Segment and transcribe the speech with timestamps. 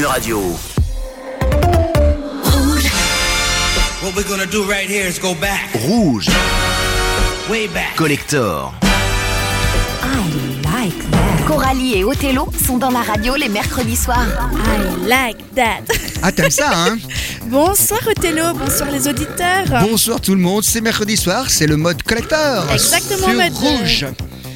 [0.00, 0.38] Fun Radio.
[4.02, 6.28] What we're gonna do right here is go back, Rouge.
[7.50, 7.96] way back.
[7.96, 8.70] Collector.
[11.46, 14.26] Coralie et Othello sont dans la radio les mercredis soirs.
[14.52, 15.82] I like that.
[16.22, 16.96] Ah, t'aimes ça, hein
[17.46, 19.66] Bonsoir Othello, bonsoir les auditeurs.
[19.82, 22.70] Bonsoir tout le monde, c'est mercredi soir, c'est le mode collector.
[22.72, 24.06] Exactement, sur mode, euh, rouge.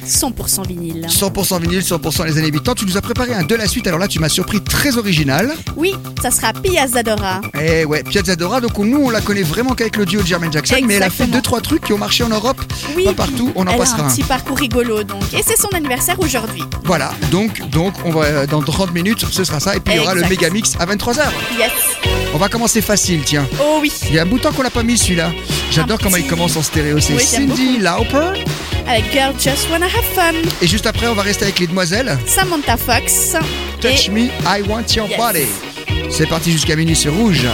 [0.05, 1.07] 100% vinyle.
[1.09, 2.73] 100% vinyle, 100% les années 80.
[2.75, 5.53] Tu nous as préparé un de la suite, alors là tu m'as surpris très original.
[5.75, 7.41] Oui, ça sera Pia Zadora.
[7.59, 10.51] Eh ouais, Piazza Dora, donc nous on la connaît vraiment qu'avec le duo de Jermaine
[10.53, 12.61] Jackson, mais elle a fait deux trois trucs qui ont marché en Europe,
[12.95, 14.11] Oui, pas partout, on en elle passera a un un.
[14.11, 15.21] petit parcours rigolo donc.
[15.33, 16.63] Et c'est son anniversaire aujourd'hui.
[16.83, 19.97] Voilà, donc donc on va euh, dans 30 minutes, ce sera ça et puis il
[19.97, 21.17] y aura le méga mix à 23h.
[21.57, 21.71] Yes.
[22.33, 23.45] On va commencer facile, tiens.
[23.61, 23.91] Oh oui.
[24.09, 25.31] Il y a un bout de temps qu'on l'a pas mis celui-là.
[25.71, 28.43] J'adore comment il commence en stéréo, c'est Oui, Cindy Lauper
[28.87, 30.33] Avec Girl Just Wanna Have Fun.
[30.61, 32.17] et juste après on va rester avec les demoiselles.
[32.25, 33.35] Samantha Fox.
[33.81, 35.17] Touch et me, I want your Yes.
[35.17, 35.45] body.
[36.09, 37.45] C'est parti jusqu'à minuit sur rouge.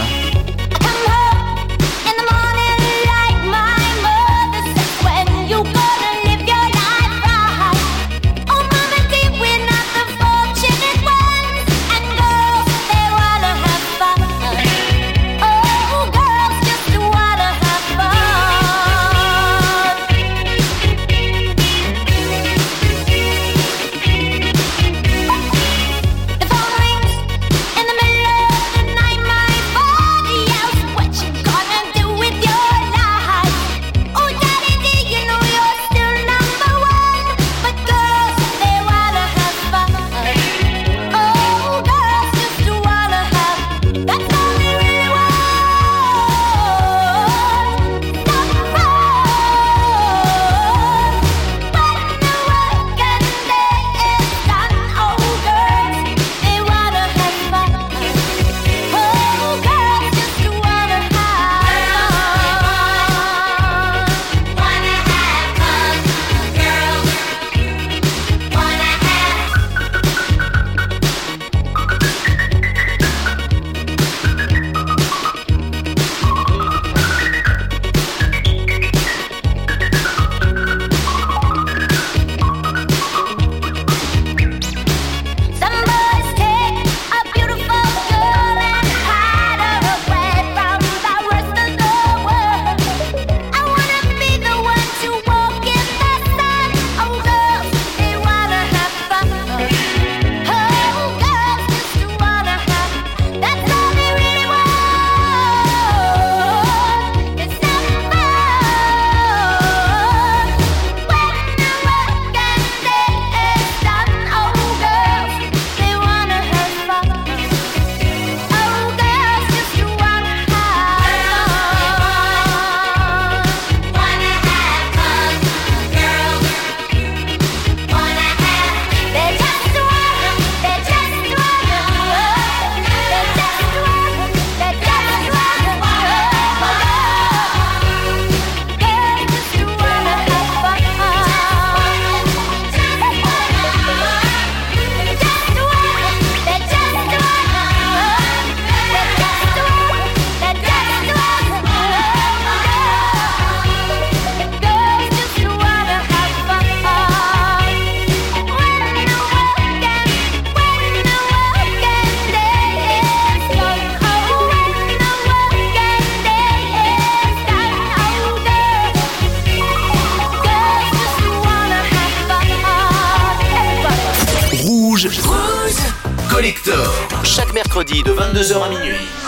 [177.84, 179.21] De 22h à minuit.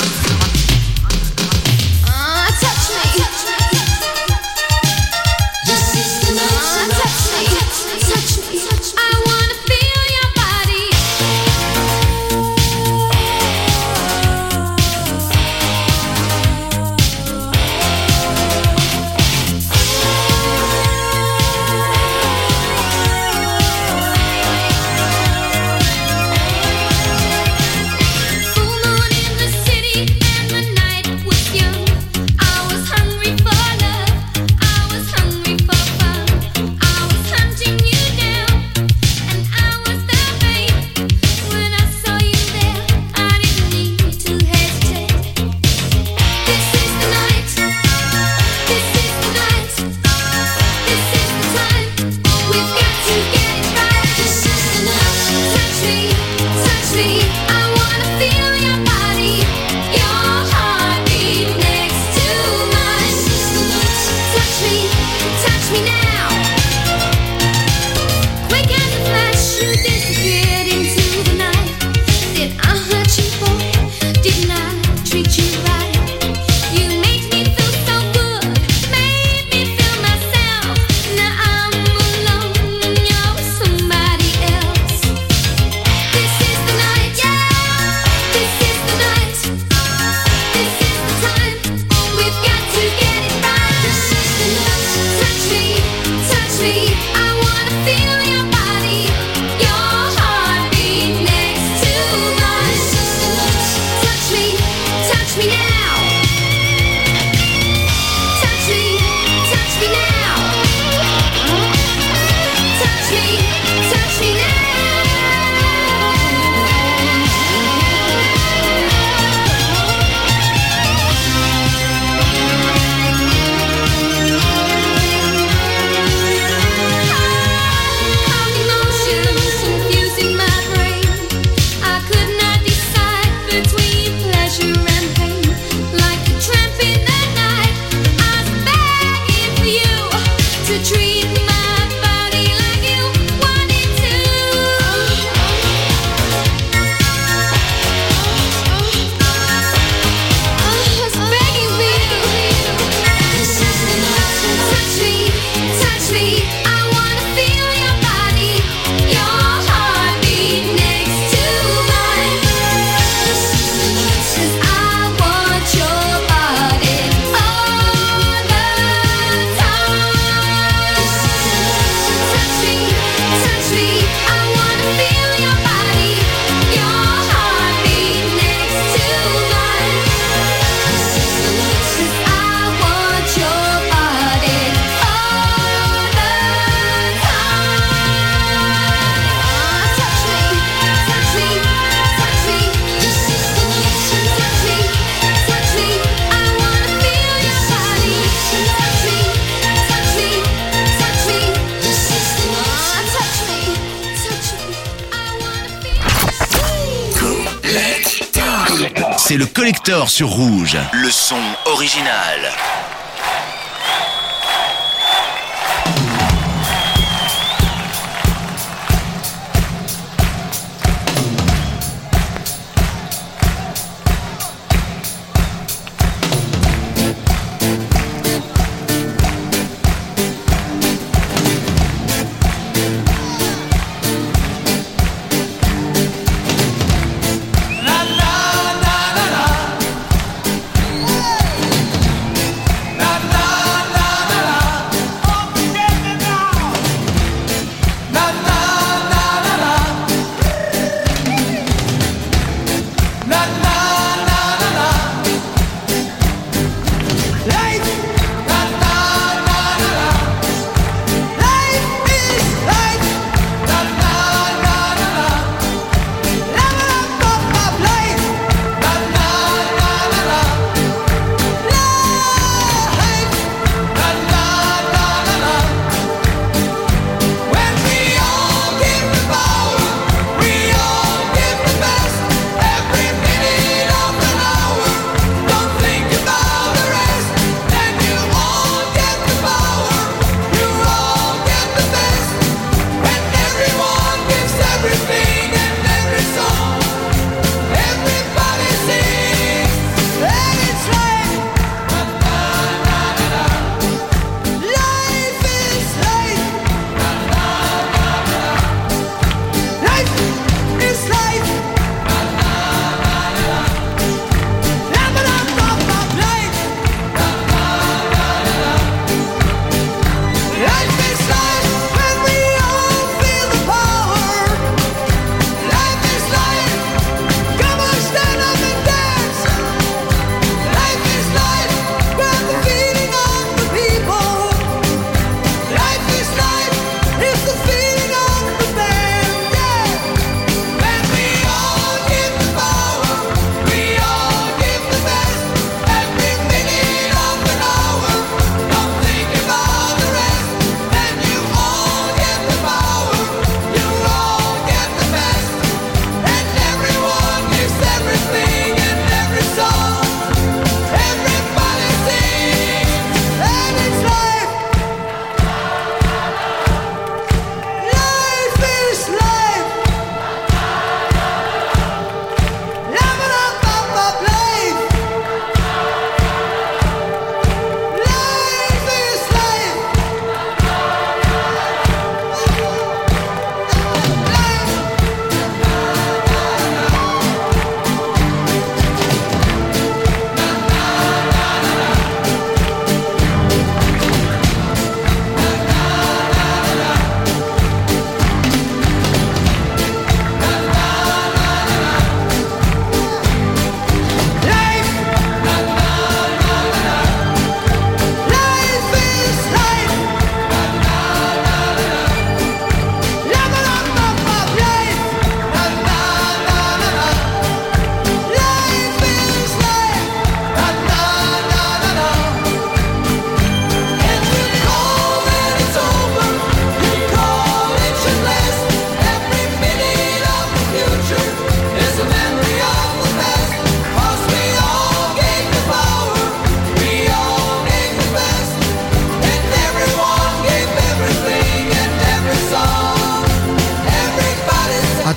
[209.34, 210.76] C'est le collector sur rouge.
[210.92, 212.52] Le son original.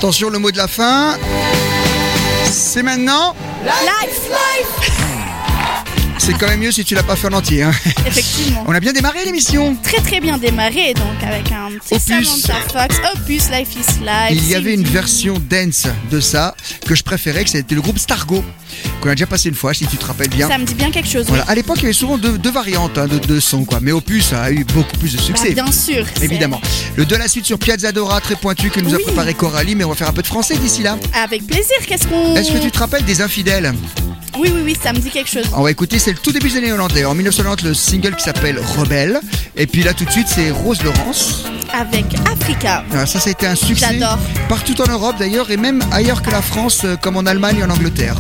[0.07, 1.17] Attention, le mot de la fin.
[2.49, 3.35] C'est maintenant.
[3.65, 4.29] Life,
[6.27, 7.63] C'est quand même mieux si tu l'as pas fait en entier.
[7.63, 7.71] hein.
[8.05, 8.65] Effectivement.
[8.67, 9.77] On a bien démarré l'émission.
[9.81, 12.27] Très très bien démarré, donc avec un petit Opus.
[12.43, 14.31] Samantha Fox, Opus, Life is Life.
[14.31, 16.53] Il y avait une version dance de ça
[16.85, 18.43] que je préférais, que c'était le groupe Stargo,
[18.99, 20.49] qu'on a déjà passé une fois, si tu te rappelles bien.
[20.49, 21.25] Ça me dit bien quelque chose.
[21.29, 23.79] Voilà, à l'époque, il y avait souvent deux, deux variantes hein, de, de sons, quoi.
[23.81, 25.53] Mais Opus a eu beaucoup plus de Bah, succès.
[25.53, 26.05] bien sûr.
[26.21, 26.59] Évidemment.
[26.97, 29.85] Le de la suite sur Piazza Dora, très pointu, que nous a préparé Coralie, mais
[29.85, 30.97] on va faire un peu de français d'ici là.
[31.13, 32.35] Avec plaisir, qu'est-ce qu'on.
[32.35, 33.73] Est-ce que tu te rappelles des infidèles?
[34.37, 35.45] Oui, oui, oui, ça me dit quelque chose.
[35.55, 37.05] On va écouter, c'est le tout début des années hollandais.
[37.05, 39.19] En 1990, le single qui s'appelle Rebelle.
[39.55, 41.45] Et puis là, tout de suite, c'est Rose Laurence.
[41.73, 42.83] Avec Africa.
[42.91, 43.87] Alors, ça, ça a été un succès.
[43.93, 44.17] J'adore.
[44.47, 47.63] Partout en Europe d'ailleurs, et même ailleurs que la France, euh, comme en Allemagne et
[47.63, 48.15] en Angleterre.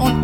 [0.00, 0.23] On-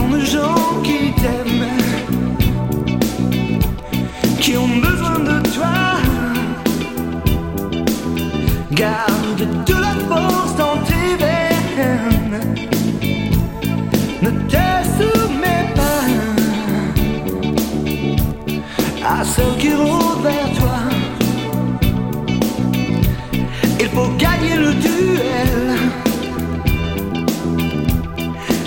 [24.61, 25.57] le duel.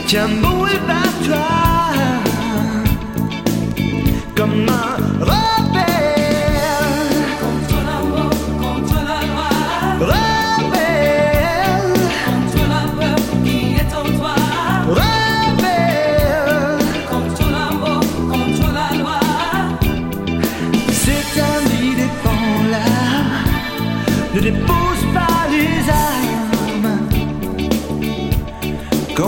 [0.06, 1.48] Tiens bon et bats-toi
[4.36, 5.53] comme un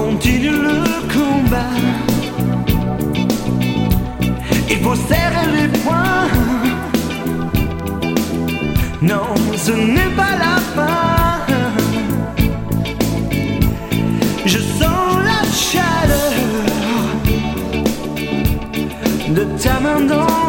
[0.08, 0.82] continue le
[1.14, 1.76] combat?
[4.70, 6.28] Il faut serrer les poings.
[9.02, 11.40] Non, ce n'est pas la fin.
[14.52, 16.34] Je sens la chaleur
[19.36, 20.45] de ta main dans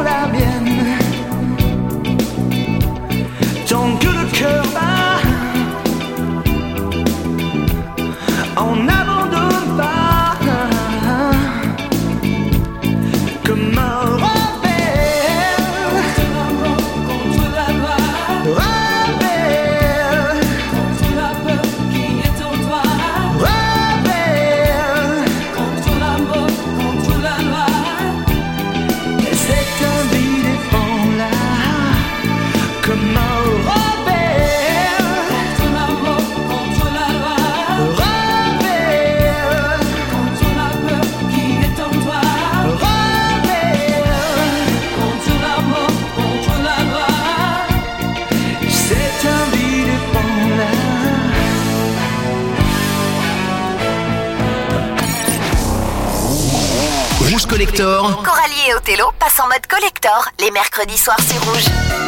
[57.78, 62.07] Coralie et Othello passent en mode collector les mercredis soirs sur Rouge.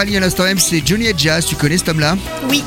[0.00, 1.44] Coralie à l'instant même, c'est Johnny et Jazz.
[1.44, 2.16] Tu connais cet homme-là
[2.48, 2.64] Oui,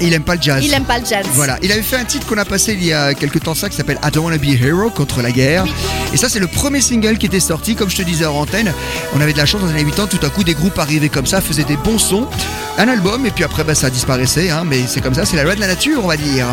[0.00, 0.64] Il aime pas le jazz.
[0.64, 1.24] il aime pas le jazz.
[1.32, 3.68] Voilà, il avait fait un titre qu'on a passé il y a quelques temps ça
[3.68, 5.64] qui s'appelle I Don't Wanna Be a Hero contre la guerre.
[6.12, 8.72] Et ça c'est le premier single qui était sorti, comme je te disais en antenne.
[9.14, 11.08] On avait de la chance dans les années 80, tout à coup des groupes arrivaient
[11.08, 12.26] comme ça, faisaient des bons sons,
[12.78, 14.50] un album et puis après bah, ça disparaissait.
[14.50, 16.46] Hein, mais c'est comme ça, c'est la loi de la nature on va dire.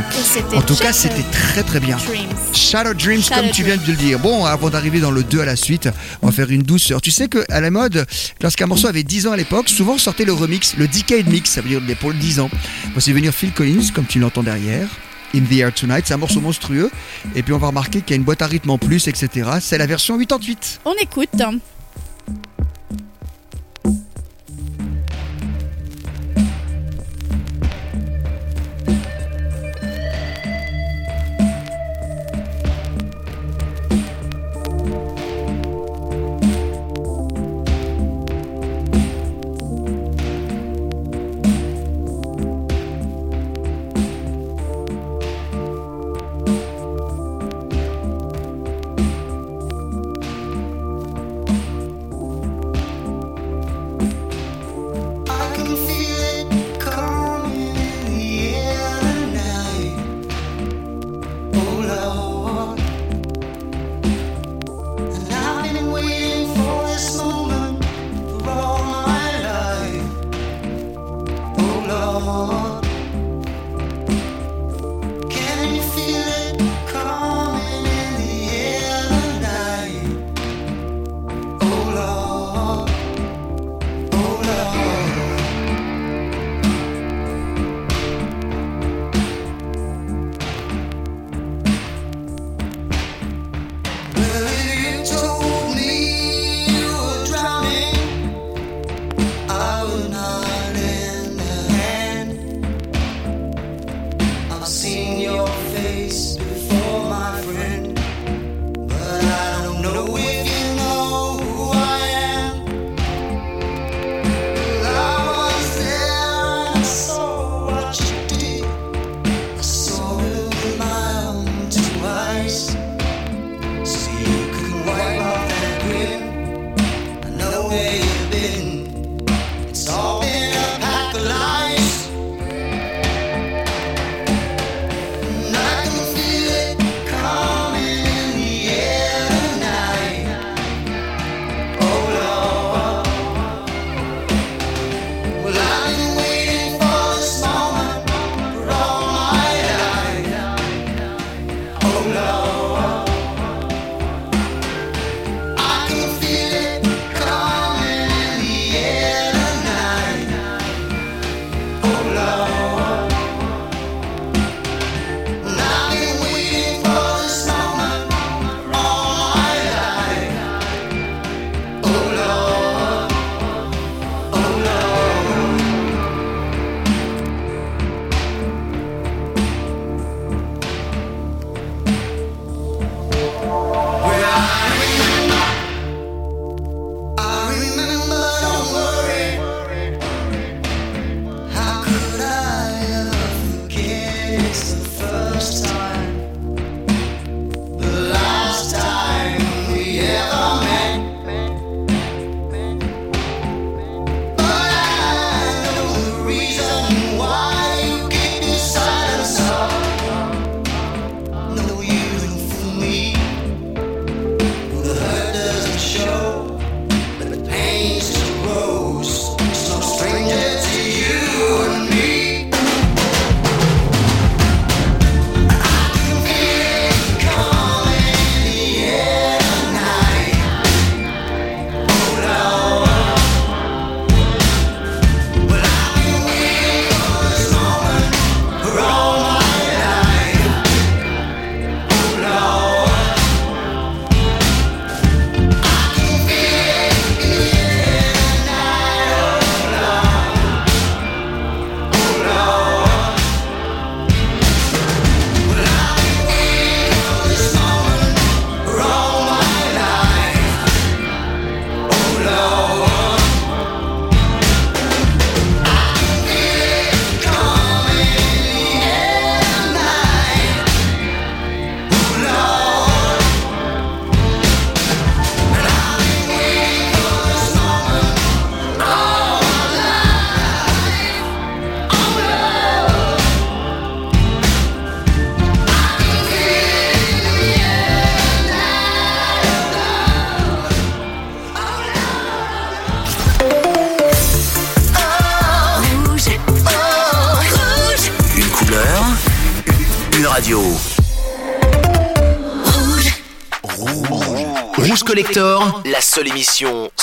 [0.54, 1.98] En tout cas c'était très très bien.
[1.98, 2.28] Dreams.
[2.54, 4.20] Shadow Dreams, Shadow comme tu viens de le dire.
[4.20, 5.90] Bon, avant d'arriver dans le 2 à la suite,
[6.22, 7.02] on va faire une douceur.
[7.02, 8.06] Tu sais qu'à la mode,
[8.42, 11.62] lorsqu'un morceau avait 10 ans à l'époque, souvent sortait le remix, le Decade Mix, ça
[11.62, 12.50] veut dire pour le 10 ans.
[12.94, 14.88] Voici venir Phil Collins, comme tu l'entends derrière.
[15.36, 16.90] In the Air Tonight, c'est un morceau monstrueux.
[17.36, 19.50] Et puis on va remarquer qu'il y a une boîte à rythme en plus, etc.
[19.62, 20.82] C'est la version 88.
[20.86, 21.30] On écoute.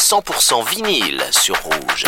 [0.08, 2.04] 100% vinyle sur Rouge.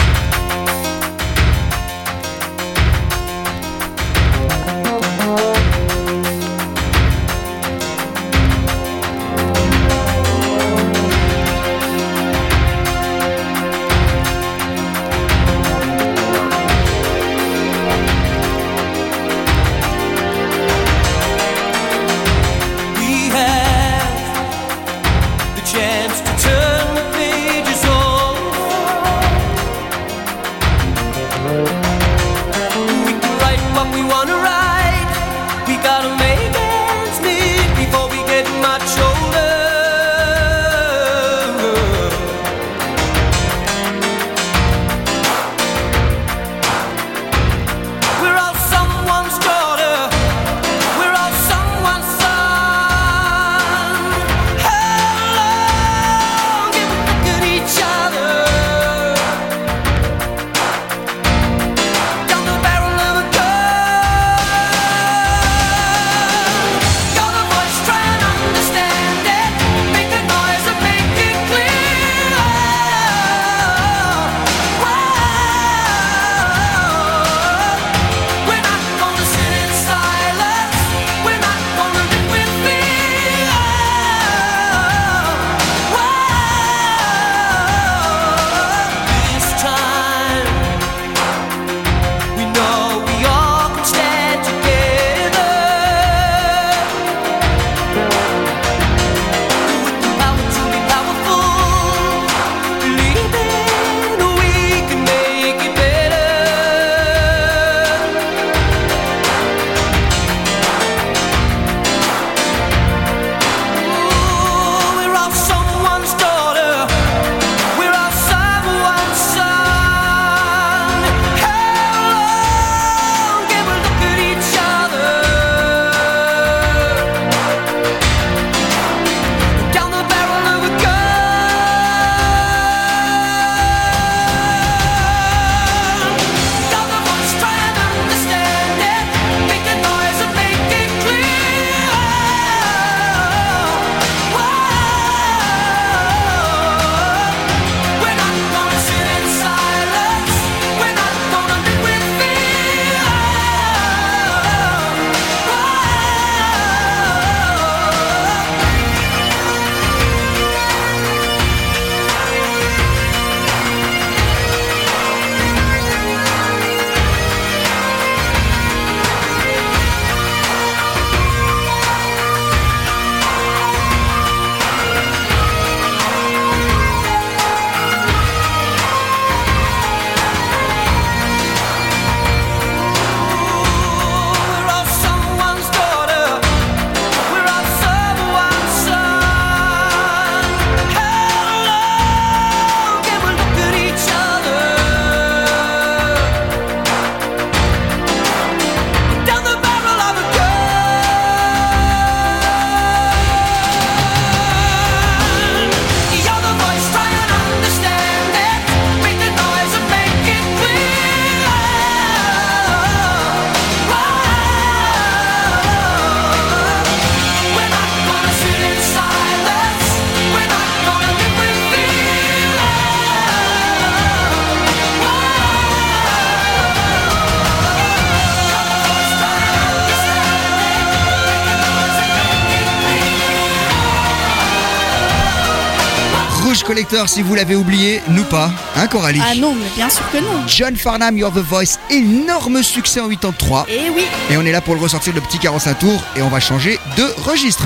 [236.59, 240.03] Rouge Collector, si vous l'avez oublié, nous pas, hein Coralie Ah non, mais bien sûr
[240.11, 240.45] que non.
[240.49, 243.67] John Farnham, You're the Voice, énorme succès en 83.
[243.69, 246.29] Et oui, Et on est là pour le ressortir le petit 45 tours et on
[246.29, 247.63] va changer de registre.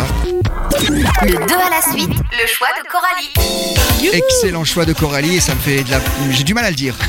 [0.81, 3.31] Le 2 à la suite, le choix de Coralie.
[4.03, 4.13] youhou.
[4.15, 6.01] Excellent choix de Coralie et ça me fait de la...
[6.31, 6.97] J'ai du mal à le dire.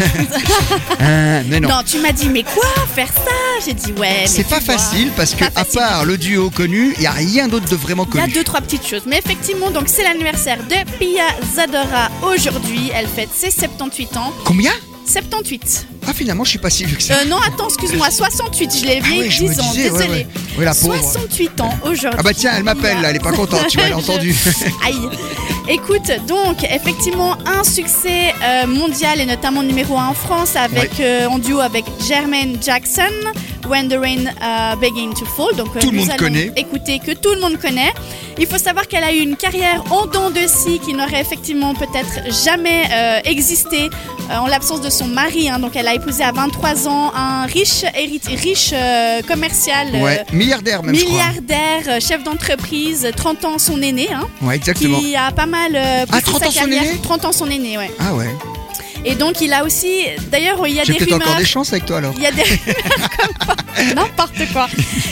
[1.00, 1.70] Hein, mais non.
[1.70, 2.64] Non, tu m'as dit, mais quoi
[2.96, 3.32] Faire ça?
[3.66, 4.24] J'ai dit, ouais.
[4.26, 7.48] C'est pas vois, facile parce que à part le duo connu, il y a rien
[7.48, 8.34] d'autre de vraiment Il y a connu.
[8.34, 9.04] deux, trois petites choses.
[9.06, 11.24] Mais effectivement, donc c'est l'anniversaire de Pia
[11.56, 12.92] Zadora aujourd'hui.
[12.94, 14.34] Elle fête ses 78 ans.
[14.46, 14.72] Combien?
[15.06, 15.88] 78.
[16.08, 17.16] Ah finalement je suis pas si vieux que ça.
[17.16, 18.78] Euh, non, attends, excuse-moi, 68.
[18.80, 20.28] Je l'ai Ah vieilli ouais, je me 10 ans, disais, ouais.
[20.58, 20.96] Ouais, pauvre.
[21.02, 22.20] 68 ans aujourd'hui.
[22.20, 24.12] Ah bah tiens, elle m'appelle là, elle est pas contente, tu vois, elle a Je-
[24.12, 24.36] entendu.
[24.86, 24.96] Aïe.
[25.70, 31.26] Écoute, donc effectivement un succès euh, mondial et notamment numéro 1 en France avec euh,
[31.28, 33.04] en duo avec Jermaine Jackson,
[33.70, 35.56] When the Rain uh, Begin to Fall.
[35.56, 36.52] Donc Tout le monde allons connaît.
[36.58, 37.94] Écouter que tout le monde connaît.
[38.38, 41.74] Il faut savoir qu'elle a eu une carrière en dents de scie qui n'aurait effectivement
[41.74, 43.90] peut-être jamais euh, existé
[44.30, 45.50] en l'absence de son mari.
[45.50, 45.60] hein.
[45.60, 50.84] Donc elle a épousé à 23 ans un riche, héritier, riche euh, commercial, euh, milliardaire
[50.84, 51.12] même, je crois.
[51.14, 55.00] milliardaire, euh, chef d'entreprise, 30 ans son aîné, hein, Ouais, exactement.
[55.00, 55.72] qui a pas mal
[56.10, 56.98] poussé 30 sa ans son aîné?
[57.02, 57.92] 30 ans son aîné, ouais.
[58.00, 58.30] Ah ouais.
[59.06, 61.22] Et donc il a aussi, d'ailleurs il y a J'ai des rumeurs.
[61.22, 62.14] encore des chances avec toi alors.
[62.18, 63.56] Il y a des rumeurs comme quoi.
[63.96, 64.68] N'importe quoi.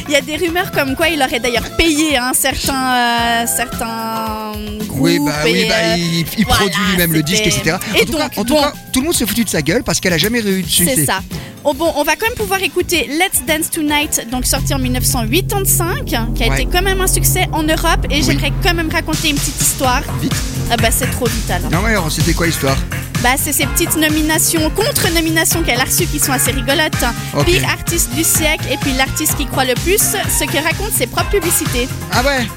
[0.07, 4.51] Il y a des rumeurs comme quoi il aurait d'ailleurs payé hein, certains, euh, certains
[4.87, 4.99] groupes.
[5.01, 7.77] Oui, bah, oui, bah, euh, il, il voilà, produit lui-même le disque, etc.
[7.95, 9.61] Et en tout, donc, cas, en tout cas, tout le monde s'est foutu de sa
[9.61, 10.85] gueule parce qu'elle a jamais réussi.
[10.85, 11.21] C'est ça.
[11.63, 16.05] Oh, bon, on va quand même pouvoir écouter Let's Dance Tonight, donc sorti en 1985,
[16.05, 16.47] qui a Ouais.
[16.63, 18.05] été quand même un succès en Europe.
[18.09, 20.01] Et j'aimerais quand même raconter une petite histoire.
[20.21, 20.33] Vite.
[20.71, 21.69] Ah bah c'est trop vite alors.
[21.69, 22.77] Non, alors, c'était quoi l'histoire
[23.21, 27.05] Bah c'est ces petites nominations, contre-nominations qu'elle a reçues qui sont assez rigolotes.
[27.37, 27.45] Ok.
[27.45, 31.07] Pire artiste du siècle et puis l'artiste qui croit le plus, ce que racontent ses
[31.07, 31.87] propres publicités.
[32.11, 32.47] Ah ouais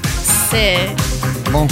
[0.49, 0.77] C'est
[1.51, 1.67] Bon.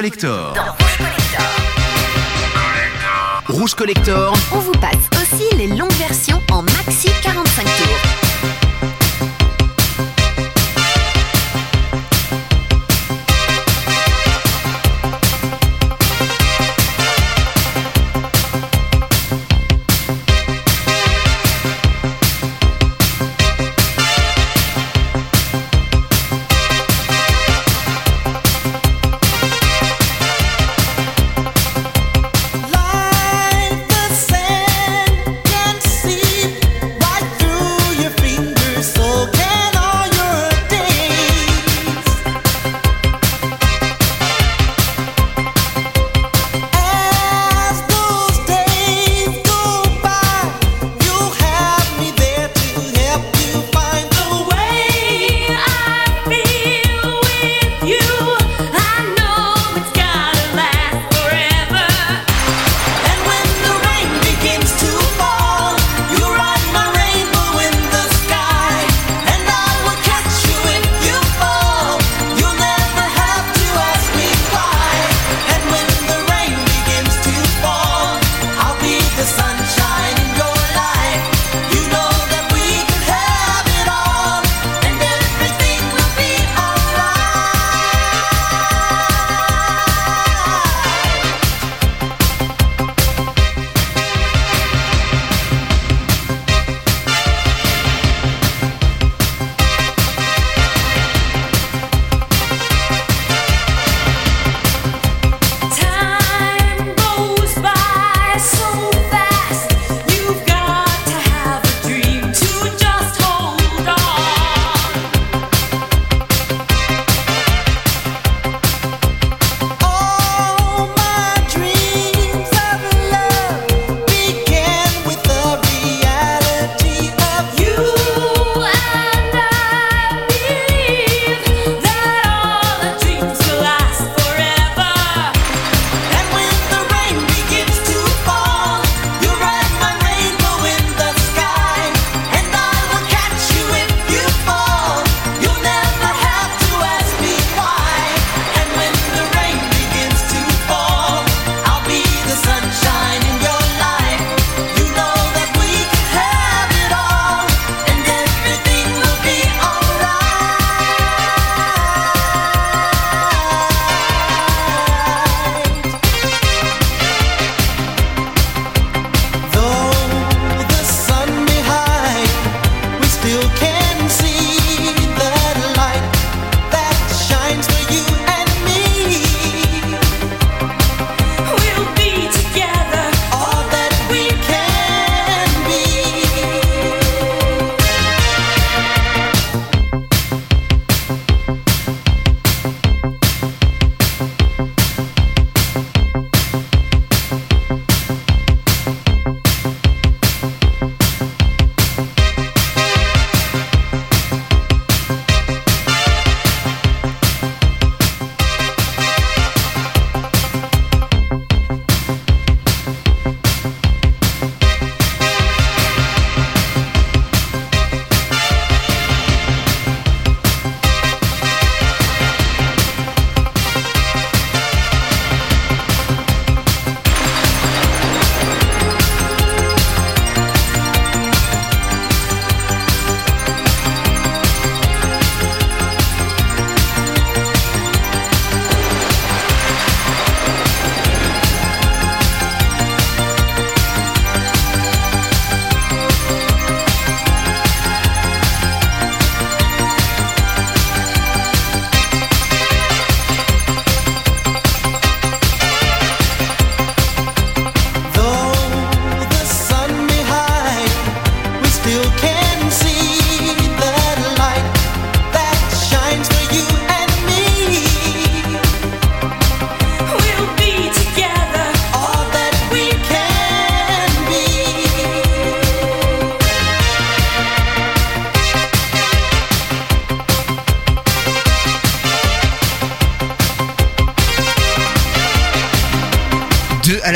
[0.00, 0.54] Collector.
[0.54, 1.44] Rouge Collector.
[3.48, 4.32] Rouge Collector,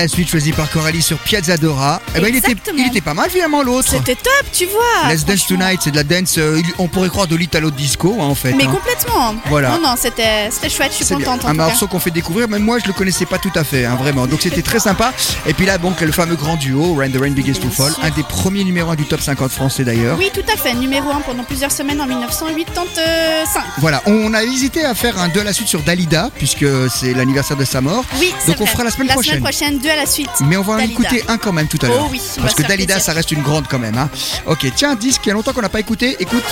[0.04, 1.98] la suite choisi par Coralie sur Piazza Dora.
[2.14, 3.88] Eh ben, il, était, il était pas mal finalement l'autre.
[3.88, 5.10] C'était top, tu vois.
[5.10, 5.46] Let's Dance.
[5.46, 8.52] Tonight, c'est de la dance, euh, on pourrait croire de l'italo disco hein, en fait.
[8.52, 8.70] Mais hein.
[8.70, 9.34] complètement.
[9.46, 9.70] Voilà.
[9.70, 12.78] Non, non, c'était chouette, je suis contente en un morceau qu'on fait découvrir, même moi
[12.78, 14.26] je le connaissais pas tout à fait, hein, vraiment.
[14.26, 15.12] Donc c'était très sympa.
[15.46, 18.10] Et puis là, donc le fameux grand duo, Rain the Rain Begins to Fall, un
[18.10, 20.16] des premiers numéros 1 du top 50 français d'ailleurs.
[20.18, 20.74] Oui, tout à fait.
[20.74, 23.62] Numéro 1 pendant plusieurs semaines en 1985.
[23.78, 27.14] Voilà, on a hésité à faire un 2 à la suite sur Dalida, puisque c'est
[27.14, 28.04] l'anniversaire de sa mort.
[28.18, 28.72] Oui, Donc on vrai.
[28.72, 29.32] fera la semaine La prochaine.
[29.34, 30.28] semaine prochaine, deux à la suite.
[30.46, 30.92] Mais on va en Dalida.
[30.92, 32.02] écouter un quand même tout à l'heure.
[32.04, 33.96] Oh oui, va Parce que Dalida, ça reste une grande quand même.
[33.96, 34.10] hein.
[34.46, 36.16] Ok, tiens, un disque, il y a longtemps qu'on n'a pas écouté.
[36.20, 36.44] Écoute.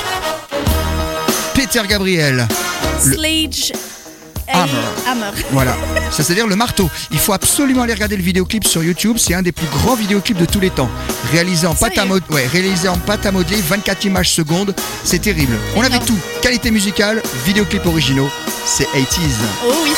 [1.54, 2.48] Peter Gabriel.
[3.04, 3.72] Le- Sledge
[4.52, 4.70] Hammer.
[5.08, 5.30] Hammer.
[5.52, 5.76] Voilà,
[6.10, 6.90] ça c'est-à-dire le marteau.
[7.10, 9.16] Il faut absolument aller regarder le vidéoclip sur YouTube.
[9.18, 10.90] C'est un des plus grands vidéoclips de tous les temps.
[11.32, 14.74] Réalisé en pâte à, mod- ouais, réalisé en pâte à modeler, 24 images secondes.
[15.04, 15.56] C'est terrible.
[15.76, 16.18] On avait tout.
[16.42, 18.28] Qualité musicale, vidéoclip originaux.
[18.66, 19.18] C'est 80s.
[19.66, 19.92] Oh oui.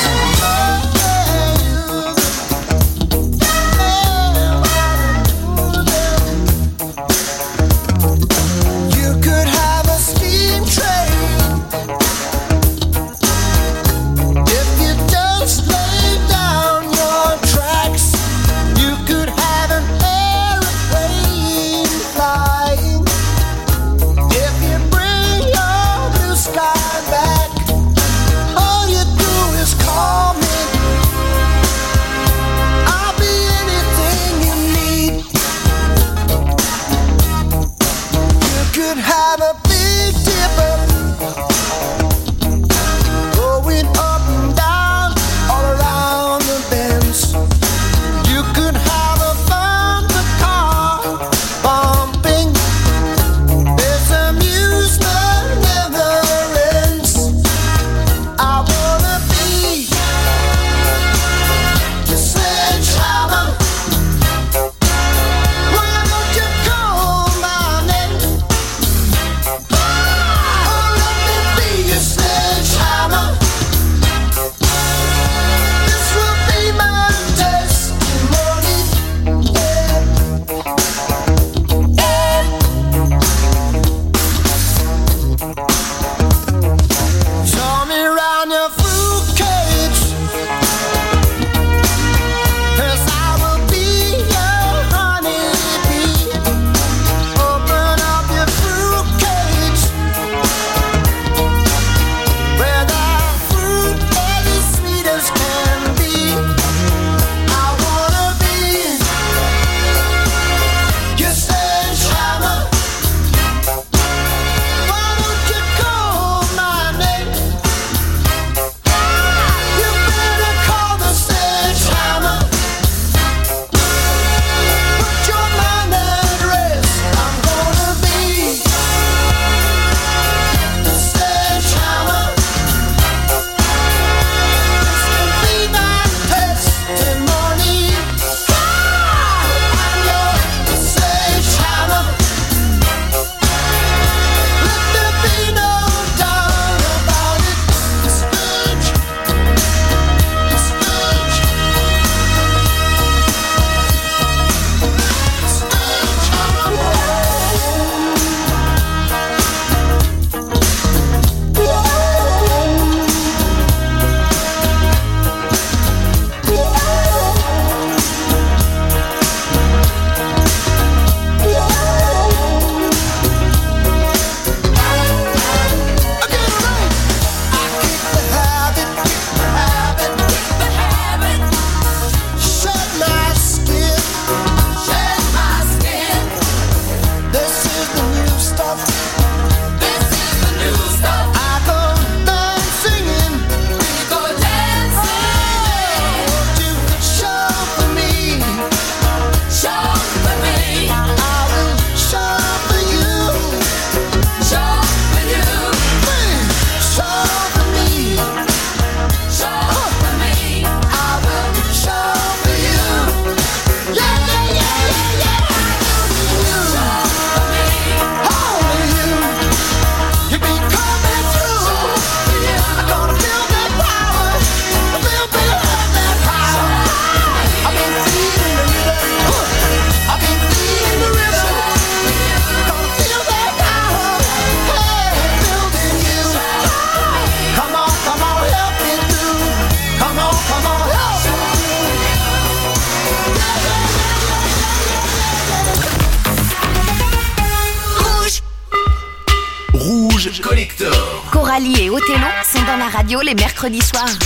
[251.64, 254.18] Nathalie et Othello sont dans la radio les mercredis soirs.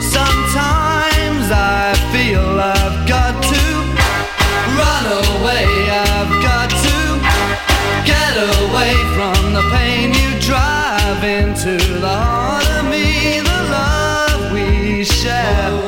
[0.00, 3.62] Sometimes I feel I've got to
[4.78, 7.20] run away, I've got to
[8.06, 15.04] get away from the pain you drive into the heart of me, the love we
[15.04, 15.81] share.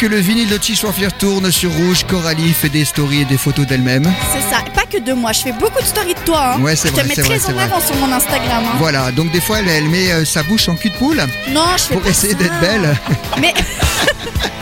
[0.00, 3.66] Que le vinyle de Tischwafir tourne sur rouge, Coralie fait des stories et des photos
[3.66, 4.10] d'elle-même.
[4.32, 4.62] C'est ça.
[4.74, 5.32] Pas que de moi.
[5.32, 6.54] Je fais beaucoup de stories de toi.
[6.54, 6.60] hein.
[6.62, 8.64] Ouais, c'est je vrai, te mets très vrai, en avant sur mon Instagram.
[8.66, 8.76] hein.
[8.78, 11.64] Voilà, donc des fois elle, elle met euh, sa bouche en cul de poule Non,
[11.76, 12.96] je fais pour pas essayer d'être belle.
[13.42, 13.52] Mais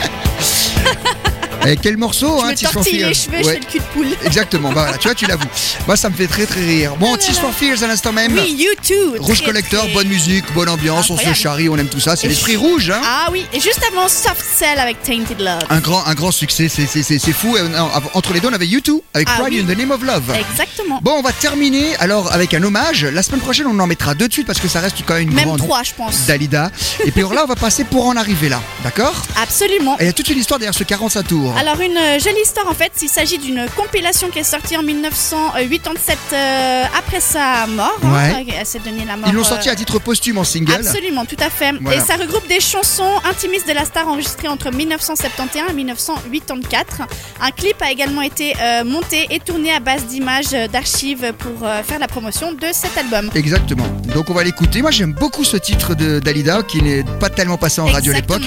[1.67, 3.79] Et quel morceau, je hein, me Tears for les cheveux, je Ouais, fais le cul
[3.79, 4.07] de poule.
[4.25, 5.47] Exactement, bah voilà, tu vois, tu l'avoues.
[5.87, 6.95] Moi, ça me fait très très rire.
[6.97, 8.33] Bon, Tears for Fears à l'instant même.
[8.33, 9.21] Oui, you too.
[9.21, 12.15] Rouge Très, collector, très- bonne musique, bonne ambiance, on se charrie, on aime tout ça,
[12.15, 13.01] c'est l'esprit je- rouge, hein.
[13.03, 15.59] Ah oui, et juste avant Soft Cell avec Tainted Love.
[15.69, 17.55] Un grand, un grand succès, c'est- fou.
[17.57, 19.59] Av- Entre les deux, on avait U2 avec Ah Pride oui.
[19.69, 20.33] in the Name of Love.
[20.51, 20.99] Exactement.
[21.01, 23.05] Bon, on va terminer alors avec un hommage.
[23.05, 25.23] La semaine prochaine, on en mettra deux de suite parce que ça reste quand même
[25.29, 26.25] une Même grande trois, je pense.
[26.25, 26.71] Dalida.
[27.05, 29.13] Et puis alors là, on va passer pour en arriver là, d'accord?
[29.41, 29.95] Absolument.
[29.99, 31.48] Et il y a toute une histoire derrière ce 45 tours.
[31.57, 34.83] Alors une euh, jolie histoire en fait, il s'agit d'une compilation qui est sortie en
[34.83, 37.97] 1987 euh, après sa mort.
[38.03, 38.43] hein.
[38.59, 39.29] Elle s'est donné la mort.
[39.29, 40.73] Ils l'ont euh, sorti à titre posthume en single.
[40.73, 41.73] Absolument, tout à fait.
[41.81, 41.97] Voilà.
[42.01, 47.01] Et ça regroupe des chansons intimistes de la star enregistrées entre 1971 et 1984.
[47.41, 51.83] Un clip a également été euh, monté et tourné à base d'images d'archives pour euh,
[51.83, 53.29] faire la promotion de cet album.
[53.35, 53.85] Exactement.
[54.13, 54.81] Donc on va l'écouter.
[54.81, 58.15] Moi j'aime beaucoup ce titre de Dalida qui n'est pas tellement passé en radio à
[58.15, 58.41] l'époque.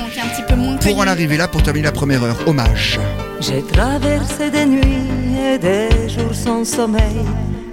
[0.80, 2.91] Pour en arriver là, pour terminer la première heure, hommage.
[3.40, 7.24] J'ai traversé des nuits et des jours sans sommeil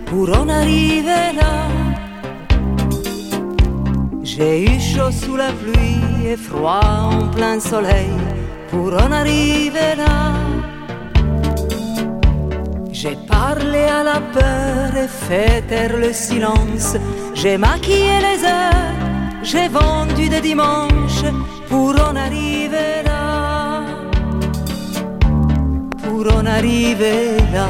[0.06, 1.68] pour en arriver là.
[4.24, 8.14] J'ai eu chaud sous la pluie et froid en plein soleil
[8.70, 10.34] pour en arriver là.
[12.92, 16.98] J'ai parlé à la peur et fait taire le silence.
[17.34, 18.98] J'ai maquillé les heures,
[19.44, 21.26] j'ai vendu des dimanches
[21.70, 22.99] pour en arriver
[26.22, 27.70] Pour en arriver là.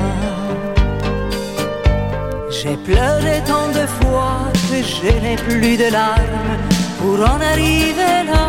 [2.49, 4.37] J'ai pleuré tant de fois
[4.71, 6.57] que je n'ai plus de larmes
[6.99, 8.47] pour en arriver là.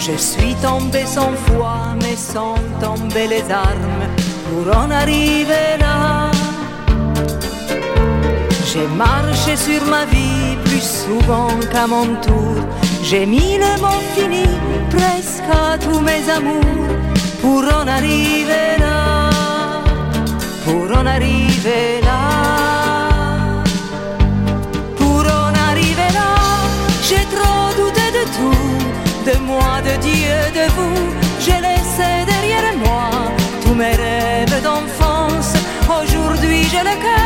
[0.00, 4.06] Je suis tombé sans foi, mais sans tomber les armes
[4.48, 6.32] pour en arriver là.
[8.66, 12.56] J'ai marché sur ma vie plus souvent qu'à mon tour.
[13.04, 14.46] J'ai mis le mot fini
[14.90, 17.09] presque à tous mes amours
[17.40, 19.30] pour en arriver là.
[20.64, 22.20] Pour en arriver là.
[24.96, 26.32] Pour en arriver là,
[27.08, 31.00] j'ai trop douté de tout, de moi, de Dieu, de vous.
[31.44, 33.10] J'ai laissé derrière moi
[33.62, 35.52] tous mes rêves d'enfance.
[35.88, 37.19] Aujourd'hui, j'ai le cœur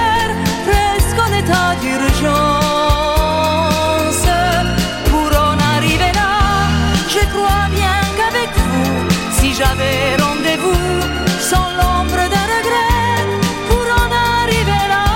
[9.74, 11.00] si j'avais rendez-vous,
[11.40, 13.24] sans l'ombre d'un regret,
[13.68, 14.10] pour en
[14.42, 15.06] arriver là,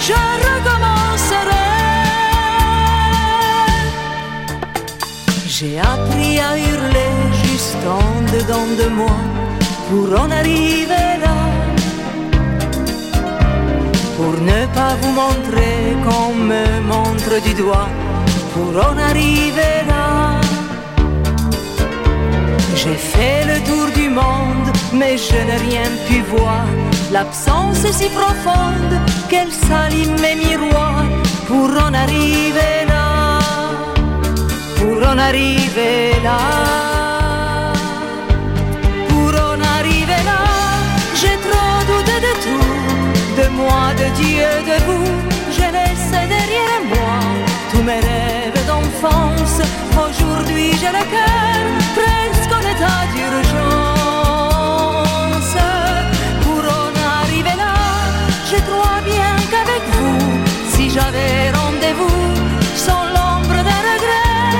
[0.00, 1.68] je recommencerai.
[5.46, 7.14] J'ai appris à hurler
[7.44, 9.18] juste en dedans de moi
[9.88, 11.36] pour en arriver là.
[14.16, 17.88] Pour ne pas vous montrer qu'on me montre du doigt,
[18.54, 19.95] pour en arriver là.
[22.74, 26.64] J'ai fait le tour du monde, mais je n'ai rien pu voir.
[27.12, 31.04] L'absence est si profonde qu'elle salit mes miroirs
[31.46, 33.38] pour en arriver là.
[34.76, 36.38] Pour en arriver là.
[39.08, 40.44] Pour en arriver là,
[41.14, 45.12] j'ai trop douté de tout, de moi, de Dieu, de vous.
[45.54, 47.18] J'ai laissé derrière moi
[47.70, 49.60] tous mes rêves d'enfance.
[49.96, 51.85] Aujourd'hui, j'ai le cœur
[60.96, 62.20] j'avais rendez-vous,
[62.74, 64.54] sans l'ombre d'un regret,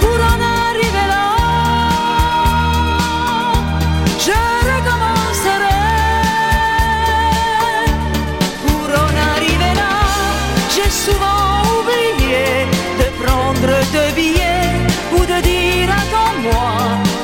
[0.00, 1.28] pour en arriver là,
[4.26, 4.38] je
[4.70, 5.82] recommencerai.
[8.64, 9.94] Pour en arriver là,
[10.74, 11.46] j'ai souvent
[11.78, 12.46] oublié
[13.00, 14.72] de prendre deux billets
[15.16, 16.70] ou de dire attends-moi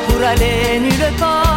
[0.07, 1.48] pour aller nulle part.